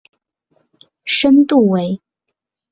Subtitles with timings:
[1.05, 2.01] 深度为。